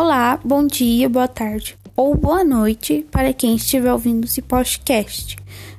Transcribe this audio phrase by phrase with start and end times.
[0.00, 5.34] Olá, bom dia, boa tarde ou boa noite para quem estiver ouvindo esse podcast.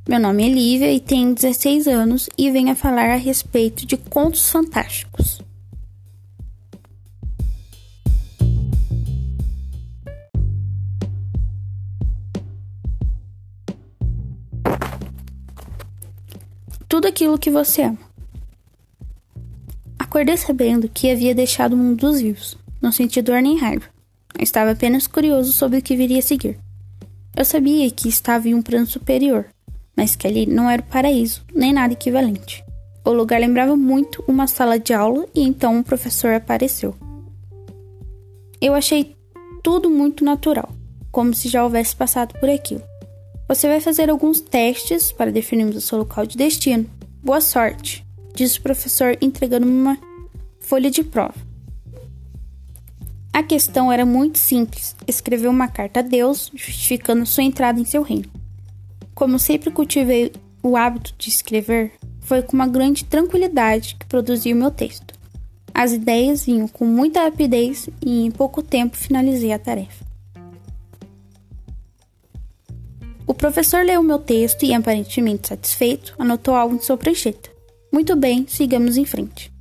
[0.05, 3.95] Meu nome é Lívia e tenho 16 anos e venho a falar a respeito de
[3.95, 5.41] contos fantásticos.
[16.89, 17.97] Tudo aquilo que você ama.
[19.97, 23.98] Acordei sabendo que havia deixado o mundo dos vivos, não senti dor nem raiva.
[24.39, 26.57] Estava apenas curioso sobre o que viria a seguir.
[27.35, 29.45] Eu sabia que estava em um plano superior,
[29.95, 32.63] mas que ali não era o paraíso, nem nada equivalente.
[33.03, 36.95] O lugar lembrava muito uma sala de aula e então um professor apareceu.
[38.61, 39.15] Eu achei
[39.61, 40.69] tudo muito natural,
[41.11, 42.83] como se já houvesse passado por aquilo.
[43.47, 46.89] Você vai fazer alguns testes para definirmos o seu local de destino.
[47.21, 48.05] Boa sorte!
[48.35, 49.97] disse o professor entregando-me uma
[50.59, 51.48] folha de prova.
[53.31, 58.01] A questão era muito simples: escrever uma carta a Deus justificando sua entrada em seu
[58.01, 58.29] reino.
[59.13, 60.31] Como sempre cultivei
[60.63, 65.13] o hábito de escrever, foi com uma grande tranquilidade que produzi o meu texto.
[65.73, 70.05] As ideias vinham com muita rapidez e em pouco tempo finalizei a tarefa.
[73.25, 77.49] O professor leu meu texto e, aparentemente satisfeito, anotou algo em sua prancheta.
[77.91, 79.51] Muito bem, sigamos em frente.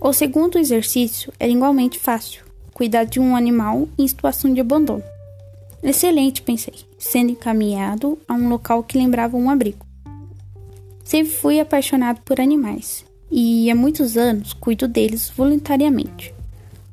[0.00, 5.02] O segundo exercício era igualmente fácil: cuidar de um animal em situação de abandono.
[5.82, 9.86] Excelente, pensei, sendo encaminhado a um local que lembrava um abrigo.
[11.02, 16.34] Sempre fui apaixonado por animais e há muitos anos cuido deles voluntariamente.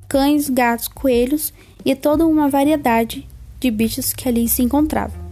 [0.08, 1.54] Cães, gatos, coelhos
[1.84, 3.28] e toda uma variedade
[3.60, 5.28] de bichos que ali se encontravam.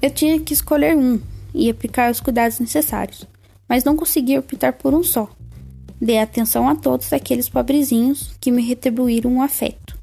[0.00, 1.20] Eu tinha que escolher um
[1.54, 3.24] e aplicar os cuidados necessários,
[3.68, 5.28] mas não consegui optar por um só.
[6.00, 9.98] Dei atenção a todos aqueles pobrezinhos que me retribuíram um afeto,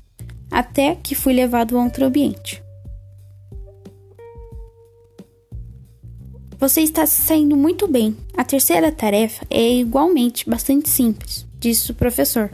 [0.50, 2.64] até que fui levado a outro ambiente.
[6.60, 8.16] Você está se saindo muito bem.
[8.38, 12.50] A terceira tarefa é igualmente bastante simples, disse o professor.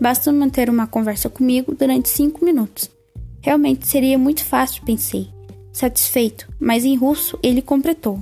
[0.00, 2.90] Basta manter uma conversa comigo durante cinco minutos.
[3.42, 5.28] Realmente seria muito fácil, pensei,
[5.72, 8.18] satisfeito, mas em russo ele completou.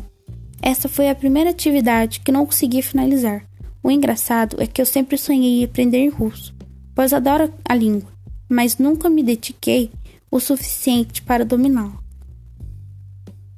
[0.61, 3.48] Essa foi a primeira atividade que não consegui finalizar.
[3.89, 6.55] O engraçado é que eu sempre sonhei em aprender russo,
[6.95, 8.11] pois adoro a língua,
[8.47, 9.91] mas nunca me dediquei
[10.31, 11.99] o suficiente para dominá-la.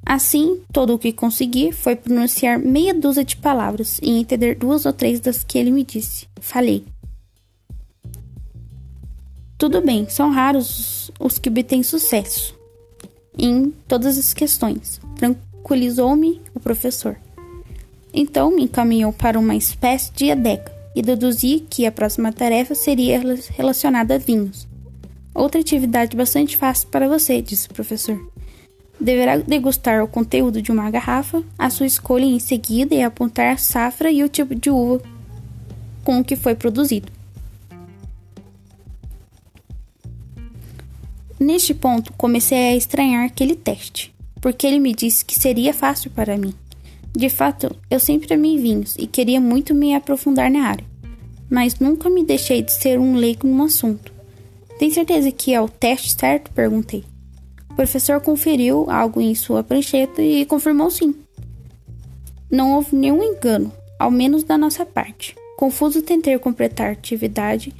[0.05, 4.93] Assim, todo o que consegui foi pronunciar meia dúzia de palavras e entender duas ou
[4.93, 6.29] três das que ele me disse.
[6.39, 6.85] Falei.
[9.57, 12.57] Tudo bem, são raros os que obtêm sucesso
[13.37, 15.01] em todas as questões.
[15.17, 17.17] Tranquilizou-me o professor.
[18.13, 23.21] Então me encaminhou para uma espécie de adega e deduzi que a próxima tarefa seria
[23.55, 24.67] relacionada a vinhos.
[25.33, 28.19] Outra atividade bastante fácil para você, disse o professor.
[28.99, 33.57] Deverá degustar o conteúdo de uma garrafa, a sua escolha em seguida e apontar a
[33.57, 35.01] safra e o tipo de uva
[36.03, 37.11] com o que foi produzido.
[41.39, 46.37] Neste ponto, comecei a estranhar aquele teste, porque ele me disse que seria fácil para
[46.37, 46.53] mim.
[47.13, 50.85] De fato, eu sempre amei vinhos e queria muito me aprofundar na área,
[51.49, 54.13] mas nunca me deixei de ser um leigo no assunto.
[54.79, 56.51] Tem certeza que é o teste certo?
[56.51, 57.03] perguntei.
[57.69, 61.13] O professor conferiu algo em sua prancheta e confirmou sim.
[62.49, 65.35] Não houve nenhum engano, ao menos da nossa parte.
[65.57, 67.73] Confuso tentei completar a atividade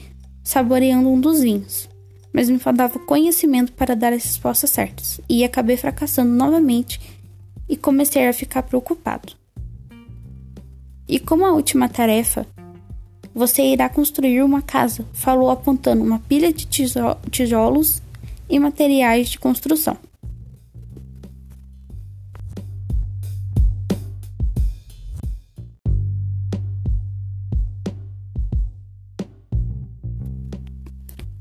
[0.43, 1.89] saboreando um dos vinhos,
[2.33, 6.99] mas me faltava conhecimento para dar as respostas certas, e acabei fracassando novamente
[7.71, 9.31] e comecei a ficar preocupado.
[11.07, 12.45] E como a última tarefa,
[13.33, 16.67] você irá construir uma casa, falou apontando uma pilha de
[17.29, 18.01] tijolos
[18.49, 19.97] e materiais de construção.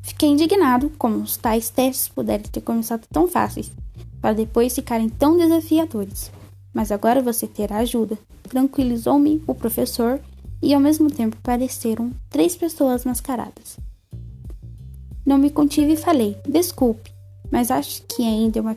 [0.00, 3.72] Fiquei indignado como os tais testes puderem ter começado tão fáceis
[4.20, 6.30] para depois ficarem tão desafiadores.
[6.72, 8.18] Mas agora você terá ajuda.
[8.42, 10.20] Tranquilizou-me o professor
[10.62, 13.78] e ao mesmo tempo apareceram três pessoas mascaradas.
[15.24, 17.12] Não me contive e falei: Desculpe,
[17.50, 18.76] mas acho que ainda é uma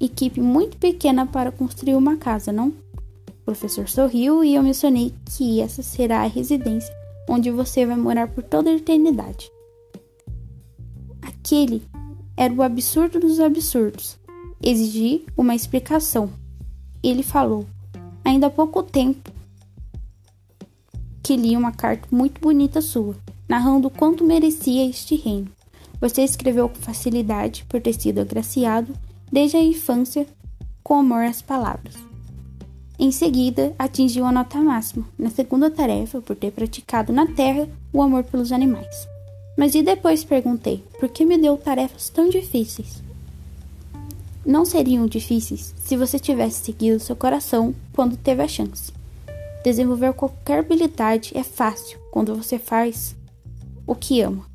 [0.00, 2.68] equipe muito pequena para construir uma casa, não?
[2.68, 6.92] O professor sorriu e eu mencionei que essa será a residência
[7.28, 9.50] onde você vai morar por toda a eternidade.
[11.22, 11.82] Aquele
[12.36, 14.18] era o absurdo dos absurdos.
[14.62, 16.30] Exigi uma explicação.
[17.02, 17.66] Ele falou:
[18.24, 19.30] Ainda há pouco tempo
[21.22, 23.16] que li uma carta muito bonita sua.
[23.48, 25.48] narrando quanto merecia este reino.
[26.00, 28.92] Você escreveu com facilidade por ter sido agraciado
[29.30, 30.26] desde a infância
[30.82, 31.94] com amor às palavras.
[32.98, 38.00] Em seguida, atingiu a nota máxima na segunda tarefa por ter praticado na terra o
[38.00, 39.06] amor pelos animais.
[39.56, 43.02] Mas e depois perguntei: por que me deu tarefas tão difíceis?
[44.46, 48.92] Não seriam difíceis se você tivesse seguido seu coração quando teve a chance.
[49.64, 53.16] Desenvolver qualquer habilidade é fácil quando você faz
[53.84, 54.46] o que ama.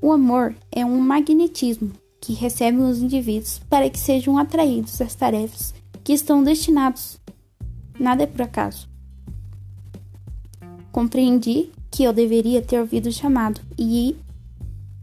[0.00, 1.90] O amor é um magnetismo
[2.20, 7.18] que recebe os indivíduos para que sejam atraídos às tarefas que estão destinados.
[7.98, 8.88] Nada é por acaso.
[10.92, 14.14] Compreendi que eu deveria ter ouvido o chamado e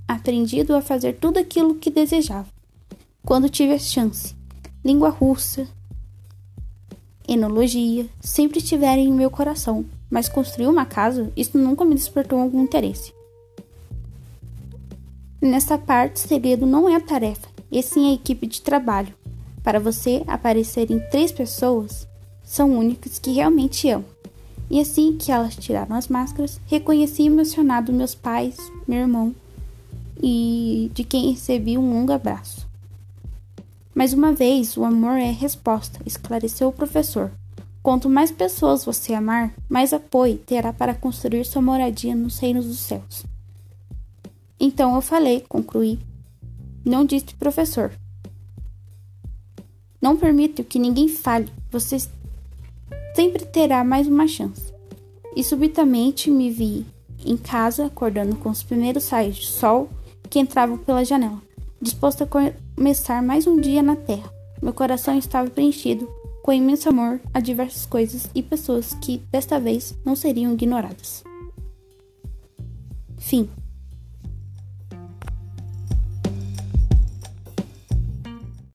[0.08, 2.53] aprendido a fazer tudo aquilo que desejava.
[3.26, 4.36] Quando tive a chance,
[4.84, 5.66] língua russa,
[7.28, 12.62] enologia, sempre estiveram em meu coração, mas construir uma casa, isso nunca me despertou algum
[12.62, 13.14] interesse.
[15.42, 19.14] Nessa parte, segredo não é a tarefa, e sim a equipe de trabalho.
[19.64, 22.06] Para você aparecer em três pessoas,
[22.44, 24.06] são únicas que realmente amam.
[24.70, 29.34] E assim que elas tiraram as máscaras, reconheci emocionado meus pais, meu irmão
[30.22, 32.73] e de quem recebi um longo abraço.
[33.96, 37.32] Mais uma vez, o amor é resposta, esclareceu o professor.
[37.84, 42.80] Quanto mais pessoas você amar, mais apoio terá para construir sua moradia nos reinos dos
[42.80, 43.24] céus.
[44.60, 46.00] Então eu falei, concluí.
[46.84, 47.92] Não disse professor.
[50.02, 51.50] Não permito que ninguém fale.
[51.70, 51.98] Você
[53.16, 54.74] sempre terá mais uma chance.
[55.36, 56.86] E subitamente me vi
[57.26, 59.90] em casa, acordando com os primeiros raios de sol
[60.30, 61.42] que entravam pela janela,
[61.84, 64.32] disposto a começar mais um dia na Terra.
[64.62, 66.08] Meu coração estava preenchido
[66.42, 71.24] com imenso amor a diversas coisas e pessoas que, desta vez, não seriam ignoradas.
[73.18, 73.50] Fim.